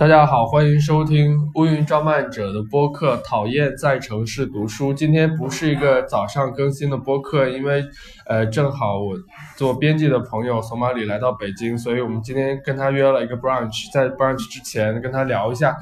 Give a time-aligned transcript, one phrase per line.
[0.00, 4.92] 大家好，欢迎收听乌云照漫者的播客《讨厌在城市读书》。
[4.94, 7.84] 今天不是一个早上更新的播客，因为
[8.24, 9.14] 呃，正好我
[9.58, 15.76] 做编辑的朋友从马里来到北京，所以我们今天跟他约了一个 brunch，在 brunch 之前跟他聊一下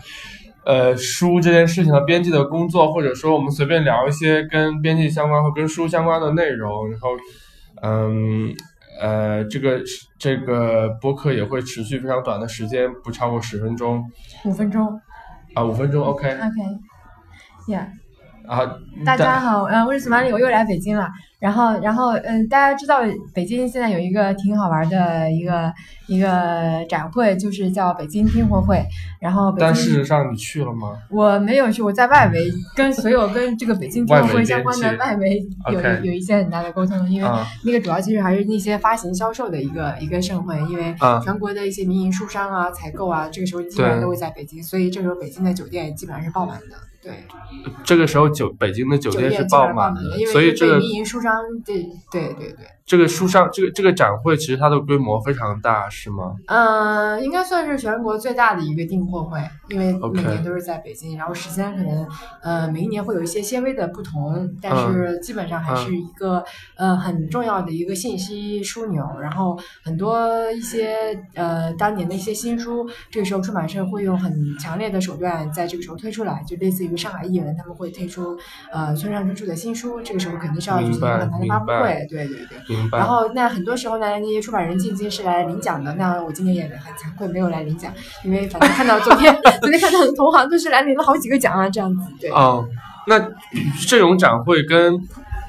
[0.64, 7.10] 呃书这件事情和编辑的工作，或者说我们随便聊一些跟编辑相关或跟书相关的内容，然后
[7.82, 8.52] 嗯。
[9.00, 9.80] 呃，这个
[10.18, 14.04] 这个播客也会持续非常短的时间，不超过十分钟。
[14.44, 14.86] 五分钟。
[15.54, 16.28] 啊，五分钟，OK。
[16.28, 17.86] OK，Yeah。
[18.48, 18.60] 啊，
[19.04, 21.06] 大家好，嗯，我是司马丽，我又来北京了。
[21.38, 23.00] 然后，然后，嗯，大家知道
[23.34, 25.70] 北京现在有一个挺好玩的一个
[26.06, 28.82] 一个展会，就是叫北京订货会。
[29.20, 30.96] 然后，但事实上你去了吗？
[31.10, 37.30] 我没有去，我在外围跟所有跟这个北京订货会相关的外围有有一些很大的沟通，因为
[37.66, 46.76] 那个主要其实还是那些发行销售的一个一个盛会，因为全国的一些民营书商啊、采购啊，这个时候基本上都会在北京，所以这时候北京的酒店基本上是爆满的。
[47.08, 47.24] 对，
[47.84, 51.32] 这个时候酒北京的酒店是爆满的，所以这个民营书商，
[51.64, 52.77] 对对对对。
[52.88, 56.34] 这个书上，这个这个展会其实它的规模非常大，是吗？
[56.46, 62.08] 呃，应该算是全国最大的一个订货会，因为每年都是在北京，然后时间可能
[62.42, 66.42] 呃每一年会有一些些微的不同，但是基本上还是一个
[66.76, 69.06] 呃很重要的一个信息枢纽。
[69.20, 78.34] 然后很多一些呃当年的一些新书，这个时候出版社会用很强烈的手段在这个时候推出来，就类似于上海译文他们会推出
[78.72, 82.77] 呃村上春树的新书，这个时候肯定是要举行很大的发布会，对对对。
[82.92, 85.94] 然后那很多时候呢，那些出版人进京是来领奖的。
[85.94, 87.92] 那我今年也很惭愧，没有来领奖，
[88.24, 92.02] 因为反正看到昨天， 昨天看到同行都是来领了好几个奖啊，这样子。
[92.20, 92.30] 对。
[92.30, 92.66] 哦，
[93.06, 93.18] 那
[93.86, 94.98] 这种展会跟。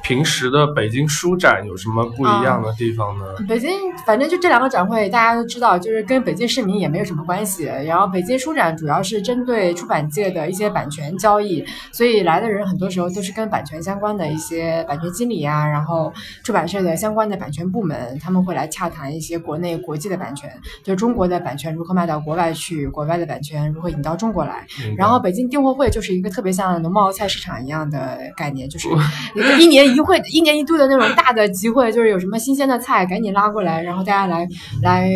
[0.09, 3.25] 平时的北京书展有什么不一样的地方呢？
[3.47, 3.69] 北京
[4.07, 7.65] 反正就这两个展会，大家都知道，就是跟北京市民也没有什么关系。
[7.65, 16.11] 然后北京书展主要是针对出版界的一些版权交易，所以来的人很多时候都是跟版权相关的一些版权经理啊，然后
[16.43, 20.49] 出版社的相关的版权部门，他们会来洽谈一些国内、国际的版权，
[20.83, 24.65] 就中国的版权如何卖到国外去，国外的版权如何引到中国来。
[24.97, 28.89] 然后北京订货会就是一个特别像农贸菜市场一样的概念，就是
[29.61, 29.98] 一年。
[29.98, 34.47] 一会一年一度的那种大的集会，就是有什么新鲜的菜，赶紧拉过来，然后大家来
[34.81, 35.09] 来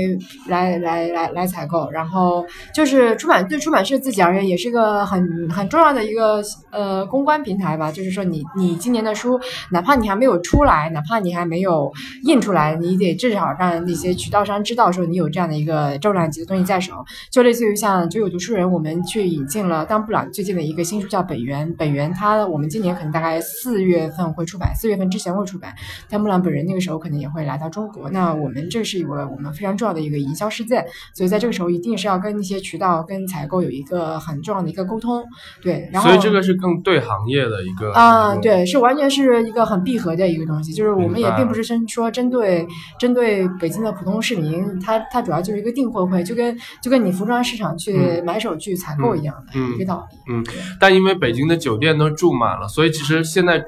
[0.47, 1.89] 来来来来采购。
[1.91, 7.91] 然后就是出版对出版社自己而言，也是一个很很重要的一个呃公关平台吧。
[7.91, 9.39] 就是说，你你今年的书，
[9.71, 11.91] 哪怕你还没有出来，哪怕你还没有
[12.23, 16.93] 印出来，你得至少让那些渠道商知道说你有这样的一个重量级的东西在手。
[17.29, 24.72] 就类似于像就有读书人，我们去引进了当布朗最近的一个新书叫《北原》，北原它我们今年可能大概四月份会出版。
[24.73, 25.73] 四月份之前会出版，
[26.09, 28.09] 但木兰本人那个时候可能也会来到中国。
[28.09, 35.23] 那我们这是一个我们非常重要的一个营销事件，所以在这个时候一定是要跟一些渠道、跟采购有一个很重要的一个沟通。
[35.61, 40.73] 对，然后所以这个是更对行业的一个啊，对，是完全是一个很闭合的一个东西。
[40.73, 42.67] 就是我们也并不是针说针对
[42.99, 50.33] 针对北京的普通市民，它它主要就是一个订货会，就跟就跟你服装市场去买手去采购一样的一个道理。
[50.33, 50.43] 嗯，
[50.79, 53.63] 但因为北京的酒店都住满了，所以其实现在。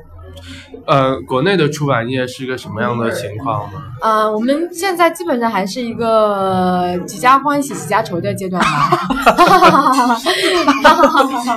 [0.86, 3.82] 呃，国内的出版业是一个什么样的情况呢？
[4.02, 9.00] 呃，我们现在基本上还是一个几家欢喜几家愁的阶段吧。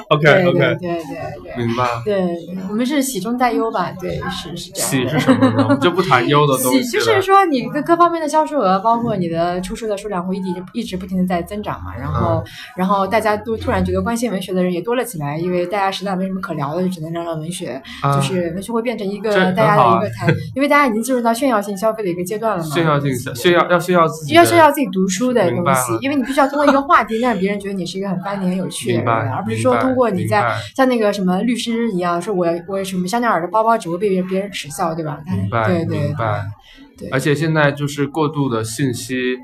[0.09, 1.03] OK OK，对对
[1.43, 1.87] 对，明白。
[2.05, 2.27] 对
[2.71, 3.93] 我们是喜中带忧吧？
[4.01, 4.91] 对，是是这样。
[4.91, 5.77] 喜是什么呢？
[5.81, 6.83] 就不谈忧的东西。
[6.83, 11.95] 喜就是说，你各各方面的销售额，包括你的出书的数量，会一直一直不停的在增长嘛。
[11.95, 12.43] 然后，
[12.77, 17.83] 然后大家都突然觉得关心文学的人也多了起来，因为大家实在没什么可聊的，就只能聊聊文学，
[18.15, 19.19] 就是文学会变成一。
[19.19, 22.71] 个大家的一个谈，因为大家已经进入到炫耀性消费的一个阶段了嘛。
[22.71, 35.19] 炫耀性炫耀要炫耀自己，要炫耀自己读书的东西，因为你必须要通过一个话题让别人觉得你是一个很 funny 很有趣的人，而不是说通过你在像那个什么律师一样说我我什么香奈儿的包包只会被别人耻笑，对吧？
[35.27, 36.45] 明白，对对明白。
[37.11, 39.37] 而且现在就是过度的信息。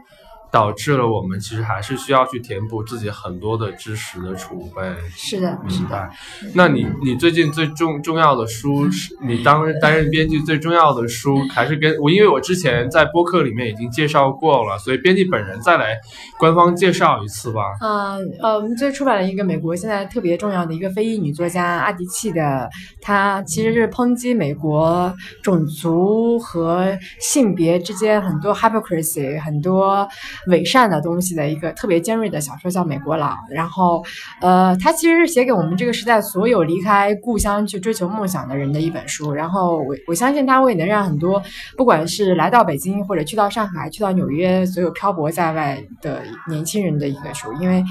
[0.54, 4.82] 导致了我们其实还是需要去填补自己很多的知识的储备。
[5.10, 6.08] 是的，明白。
[6.54, 12.08] 那你你最近最重重要的书是你当担任编辑最重要的书，还是跟我？
[12.08, 15.98] 因为我之前在播客里面已经介绍过了，所以编辑本人再来
[16.38, 17.60] 官方介绍一次吧。
[17.80, 22.70] 嗯呃，我们最出版了一个美国现在特别重要的一个非裔女作家阿迪契的，
[23.00, 25.12] 她其实是抨击美国
[25.42, 30.06] 种族和性别之间很多 hypocrisy 很多。
[30.48, 34.04] 伪善的东西的一个特别尖锐的小说叫《美国佬》，然后，
[34.40, 39.32] 呃，它其实是写给我们这个时代所有离开故乡去追求梦想的人的一本书。
[39.32, 41.42] 然后我我相信它会能让很多
[41.76, 47.84] 不管是来到北京或者去到上海、去到纽约，所有漂泊在外的年轻人的一本书，因为。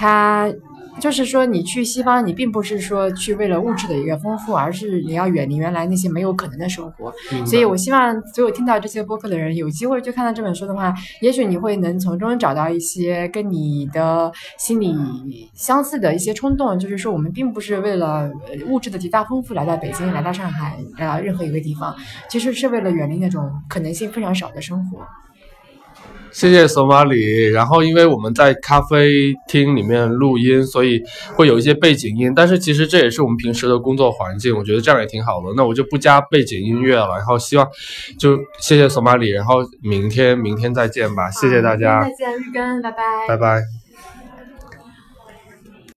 [0.00, 0.50] 它。
[0.98, 7.10] 就是说，你去西方，你并不是说去为了物质的一个丰富，而是你要远离原来那些没有可能的生活。
[7.46, 10.92] 所以我希望所有听到这些播客的人，有机会去看到这本书的话，
[11.22, 14.94] 也许你会能从中找到一些跟你的心理
[15.54, 16.78] 相似的一些冲动。
[16.78, 18.30] 就是说，我们并不是为了
[18.68, 21.96] 物质的极大丰富来到北京、来到上海、来到任何一个地方，
[22.28, 24.98] 其实是为了远离那种可能性非常少的生活。
[26.32, 27.48] 谢谢索马里。
[27.48, 31.02] 然后，因为我们在咖啡厅里面录音，所以
[31.34, 32.32] 会有一些背景音。
[32.34, 35.52] 但是其实这也是我们平时的工作环境，我觉得这样也挺好的。
[35.56, 37.16] 那我就不加背景音乐了。
[37.16, 37.68] 然后希望
[38.18, 39.30] 就谢谢索马里。
[39.30, 42.04] 然后明天明天再见吧，谢谢大家。
[42.04, 43.02] 再见，日根，拜拜。
[43.28, 43.79] 拜拜。